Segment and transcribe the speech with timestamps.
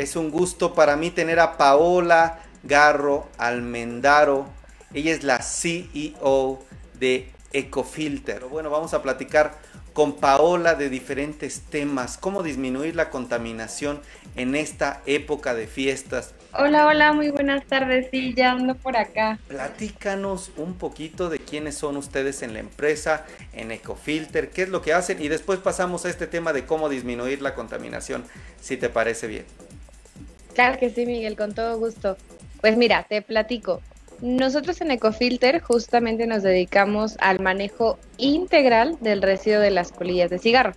[0.00, 4.46] Es un gusto para mí tener a Paola Garro Almendaro.
[4.94, 6.58] Ella es la CEO
[6.98, 8.46] de Ecofilter.
[8.46, 9.58] Bueno, vamos a platicar
[9.92, 14.00] con Paola de diferentes temas, cómo disminuir la contaminación
[14.36, 16.32] en esta época de fiestas.
[16.54, 19.38] Hola, hola, muy buenas tardes, sí, ya ando por acá.
[19.48, 24.80] Platícanos un poquito de quiénes son ustedes en la empresa, en Ecofilter, qué es lo
[24.80, 28.24] que hacen y después pasamos a este tema de cómo disminuir la contaminación,
[28.62, 29.44] si te parece bien.
[30.60, 32.18] Claro que sí, Miguel, con todo gusto.
[32.60, 33.80] Pues mira, te platico.
[34.20, 40.38] Nosotros en Ecofilter justamente nos dedicamos al manejo integral del residuo de las colillas de
[40.38, 40.74] cigarro.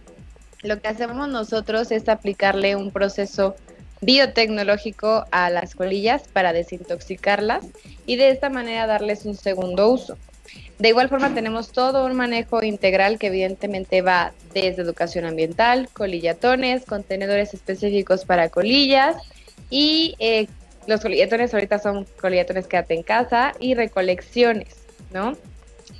[0.62, 3.56] Lo que hacemos nosotros es aplicarle un proceso
[4.00, 7.66] biotecnológico a las colillas para desintoxicarlas
[8.06, 10.18] y de esta manera darles un segundo uso.
[10.80, 16.86] De igual forma tenemos todo un manejo integral que evidentemente va desde educación ambiental, colillatones,
[16.86, 19.18] contenedores específicos para colillas
[19.70, 20.48] y eh,
[20.88, 24.76] los colillatones ahorita son colillatones quédate en casa y recolecciones,
[25.12, 25.38] ¿no?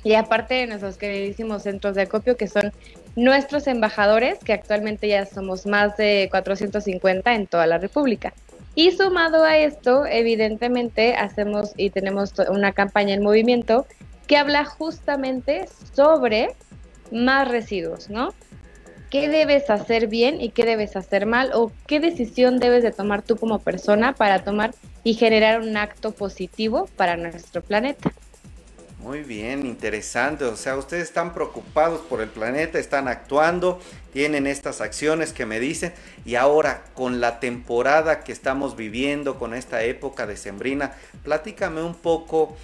[0.02, 2.72] Y aparte de nuestros queridísimos centros de acopio que son
[3.16, 8.34] nuestros embajadores, que actualmente ya somos más de 450 en toda la República.
[8.74, 13.86] Y sumado a esto, evidentemente hacemos y tenemos una campaña en movimiento
[14.26, 16.48] que habla justamente sobre
[17.12, 18.34] más residuos, ¿no?
[19.14, 23.22] Qué debes hacer bien y qué debes hacer mal o qué decisión debes de tomar
[23.22, 28.10] tú como persona para tomar y generar un acto positivo para nuestro planeta.
[28.98, 30.44] Muy bien, interesante.
[30.46, 33.78] O sea, ustedes están preocupados por el planeta, están actuando,
[34.12, 35.92] tienen estas acciones que me dicen
[36.24, 40.90] y ahora con la temporada que estamos viviendo, con esta época de sembrina,
[41.22, 42.56] platícame un poco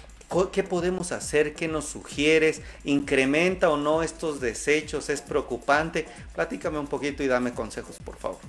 [0.51, 1.53] ¿Qué podemos hacer?
[1.53, 2.61] ¿Qué nos sugieres?
[2.85, 5.09] ¿Incrementa o no estos desechos?
[5.09, 6.05] ¿Es preocupante?
[6.33, 8.39] Platícame un poquito y dame consejos, por favor.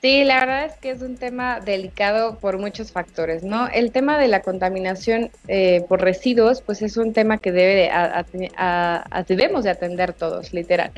[0.00, 3.68] Sí, la verdad es que es un tema delicado por muchos factores, ¿no?
[3.68, 7.88] El tema de la contaminación eh, por residuos, pues es un tema que debe
[9.28, 10.90] debemos de atender todos, literal.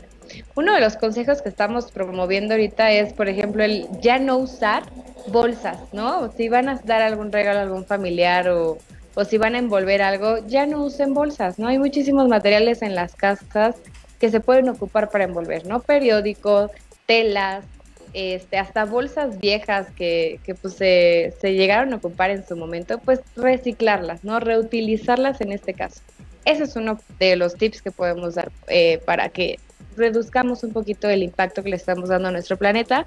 [0.54, 4.84] Uno de los consejos que estamos promoviendo ahorita es, por ejemplo, el ya no usar
[5.26, 6.32] bolsas, ¿no?
[6.32, 8.78] Si van a dar algún regalo a algún familiar o
[9.14, 11.68] o si van a envolver algo, ya no usen bolsas, ¿no?
[11.68, 13.76] Hay muchísimos materiales en las casas
[14.18, 15.80] que se pueden ocupar para envolver, ¿no?
[15.80, 16.70] Periódicos,
[17.06, 17.64] telas,
[18.12, 22.98] este, hasta bolsas viejas que, que pues se, se, llegaron a ocupar en su momento,
[22.98, 24.38] pues reciclarlas, ¿no?
[24.40, 26.00] Reutilizarlas en este caso.
[26.44, 29.58] Ese es uno de los tips que podemos dar eh, para que
[29.96, 33.06] reduzcamos un poquito el impacto que le estamos dando a nuestro planeta.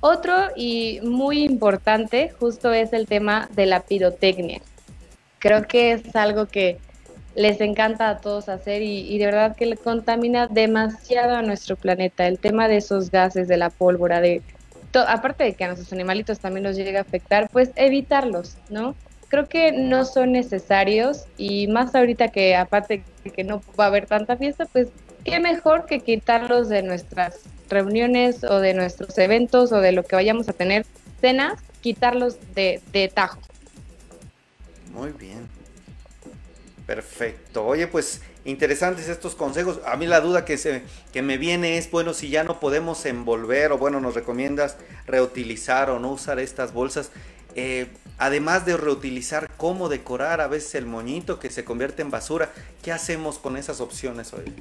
[0.00, 4.60] Otro y muy importante justo es el tema de la pirotecnia.
[5.40, 6.78] Creo que es algo que
[7.34, 12.26] les encanta a todos hacer y, de verdad que le contamina demasiado a nuestro planeta.
[12.26, 14.42] El tema de esos gases, de la pólvora, de
[15.06, 18.94] aparte de que a nuestros animalitos también los llega a afectar, pues evitarlos, ¿no?
[19.28, 23.86] Creo que no son necesarios y más ahorita que aparte de que no va a
[23.86, 24.88] haber tanta fiesta, pues
[25.24, 30.16] qué mejor que quitarlos de nuestras reuniones o de nuestros eventos o de lo que
[30.16, 30.84] vayamos a tener
[31.20, 33.38] cenas, quitarlos de, de tajo.
[34.90, 35.48] Muy bien.
[36.86, 37.64] Perfecto.
[37.64, 39.80] Oye, pues interesantes estos consejos.
[39.86, 43.06] A mí la duda que, se, que me viene es, bueno, si ya no podemos
[43.06, 47.10] envolver o bueno, nos recomiendas reutilizar o no usar estas bolsas.
[47.54, 47.86] Eh,
[48.18, 52.50] además de reutilizar, cómo decorar a veces el moñito que se convierte en basura.
[52.82, 54.52] ¿Qué hacemos con esas opciones hoy?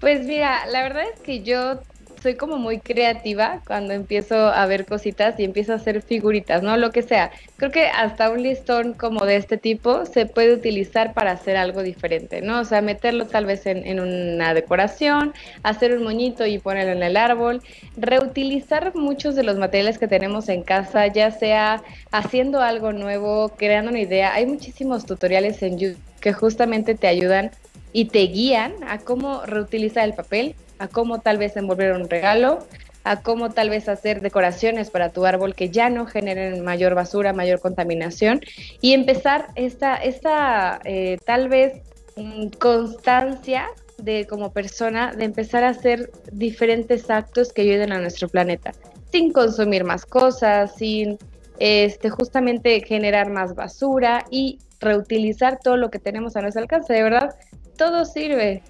[0.00, 1.80] Pues mira, la verdad es que yo
[2.22, 6.76] soy como muy creativa cuando empiezo a ver cositas y empiezo a hacer figuritas, ¿no?
[6.76, 7.32] Lo que sea.
[7.56, 11.82] Creo que hasta un listón como de este tipo se puede utilizar para hacer algo
[11.82, 12.60] diferente, ¿no?
[12.60, 17.16] O sea, meterlo tal vez en, una decoración, hacer un moñito y ponerlo en el
[17.16, 17.62] árbol,
[17.96, 23.90] reutilizar muchos de los materiales que tenemos en casa, ya sea haciendo algo nuevo, creando
[23.90, 24.32] una idea.
[24.34, 27.50] Hay muchísimos tutoriales en YouTube que justamente te ayudan
[27.92, 32.58] y te guían a cómo reutilizar el papel, a cómo tal vez envolver un regalo,
[33.04, 37.32] a cómo tal vez hacer decoraciones para tu árbol que ya no generen mayor basura,
[37.32, 38.40] mayor contaminación
[38.80, 41.82] y empezar esta, esta eh, tal vez
[42.16, 43.68] mm, constancia
[43.98, 48.72] de como persona de empezar a hacer diferentes actos que ayuden a nuestro planeta
[49.12, 51.16] sin consumir más cosas, sin
[51.60, 56.92] este justamente generar más basura y reutilizar todo lo que tenemos a nuestro alcance.
[56.92, 57.36] De verdad,
[57.76, 58.62] todo sirve.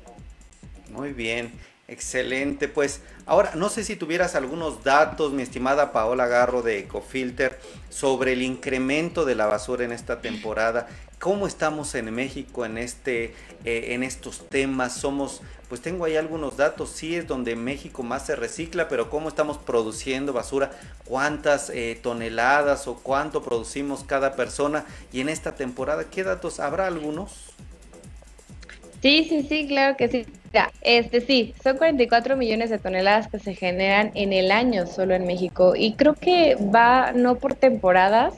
[0.91, 1.51] Muy bien.
[1.93, 7.61] Excelente, pues ahora no sé si tuvieras algunos datos, mi estimada Paola Garro de Ecofilter,
[7.91, 10.89] sobre el incremento de la basura en esta temporada.
[11.19, 13.35] ¿Cómo estamos en México en este,
[13.67, 14.95] eh, en estos temas?
[14.95, 19.29] Somos, pues tengo ahí algunos datos, sí es donde México más se recicla, pero cómo
[19.29, 20.71] estamos produciendo basura,
[21.05, 26.87] cuántas eh, toneladas o cuánto producimos cada persona y en esta temporada, ¿qué datos habrá
[26.87, 27.51] algunos?
[29.03, 30.27] Sí, sí, sí, claro que sí.
[30.83, 35.27] Este sí, son 44 millones de toneladas que se generan en el año solo en
[35.27, 38.35] México y creo que va no por temporadas,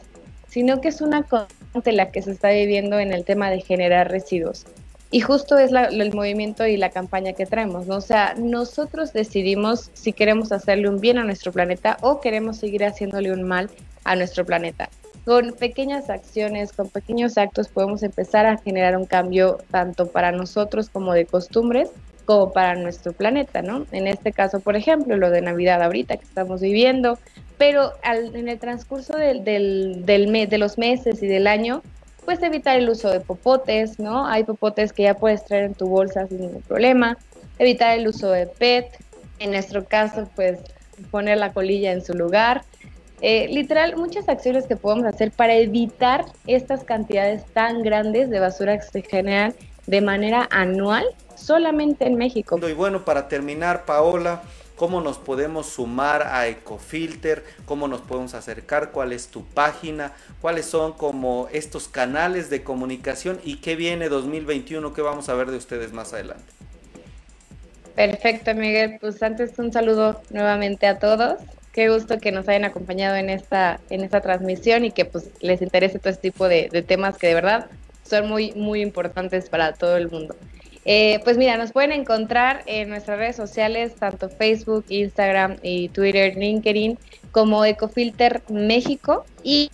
[0.49, 4.11] sino que es una constante la que se está viviendo en el tema de generar
[4.11, 4.67] residuos.
[5.11, 7.97] Y justo es el movimiento y la campaña que traemos, ¿no?
[7.97, 12.85] O sea, nosotros decidimos si queremos hacerle un bien a nuestro planeta o queremos seguir
[12.85, 13.71] haciéndole un mal
[14.05, 14.89] a nuestro planeta
[15.25, 20.91] con pequeñas acciones, con pequeños actos podemos empezar a generar un cambio tanto para nosotros
[20.91, 21.91] como de costumbres,
[22.27, 23.87] como para nuestro planeta, ¿no?
[23.93, 27.19] En este caso, por ejemplo, lo de Navidad ahorita que estamos viviendo,
[27.59, 31.83] pero en el transcurso del, del, mes, de los meses y del año,
[32.25, 34.27] pues evitar el uso de popotes, ¿no?
[34.27, 37.17] Hay popotes que ya puedes traer en tu bolsa sin ningún problema,
[37.59, 38.87] evitar el uso de PET,
[39.39, 40.59] en nuestro caso, pues
[41.11, 42.63] poner la colilla en su lugar,
[43.21, 48.79] eh, literal, muchas acciones que podemos hacer para evitar estas cantidades tan grandes de basura
[48.79, 49.55] que se generan
[49.87, 51.07] de manera anual
[51.37, 52.59] solamente en México.
[52.67, 54.43] Y bueno, para terminar, Paola,
[54.77, 57.45] ¿cómo nos podemos sumar a Ecofilter?
[57.67, 58.91] ¿Cómo nos podemos acercar?
[58.91, 60.13] ¿Cuál es tu página?
[60.41, 63.41] ¿Cuáles son como estos canales de comunicación?
[63.45, 64.93] ¿Y qué viene 2021?
[64.93, 66.45] ¿Qué vamos a ver de ustedes más adelante?
[67.95, 68.99] Perfecto, Miguel.
[69.01, 71.39] Pues antes un saludo nuevamente a todos.
[71.75, 75.61] Qué gusto que nos hayan acompañado en esta, en esta transmisión y que pues les
[75.61, 77.67] interese todo este tipo de, temas que de verdad
[78.05, 80.37] son muy, muy importantes para todo el mundo.
[80.85, 86.37] Eh, pues mira, nos pueden encontrar en nuestras redes sociales, tanto Facebook, Instagram y Twitter,
[86.37, 86.97] LinkedIn,
[87.33, 89.73] como Ecofilter México y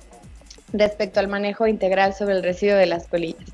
[0.73, 3.49] respecto al manejo integral sobre el residuo de las colillas.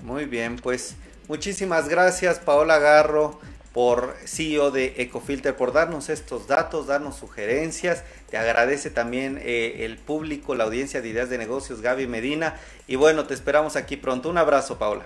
[0.00, 0.96] Muy bien, pues
[1.28, 3.38] muchísimas gracias Paola Garro
[3.72, 8.02] por CEO de Ecofilter por darnos estos datos, darnos sugerencias.
[8.30, 12.56] Te agradece también eh, el público, la audiencia de ideas de negocios, Gaby Medina.
[12.88, 14.30] Y bueno, te esperamos aquí pronto.
[14.30, 15.04] Un abrazo, Paola.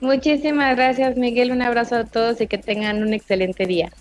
[0.00, 1.52] Muchísimas gracias, Miguel.
[1.52, 3.92] Un abrazo a todos y que tengan un excelente día.